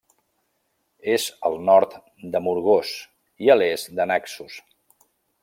[1.15, 1.93] És al nord
[2.37, 2.95] d'Amorgós
[3.47, 4.59] i a l'est de Naxos.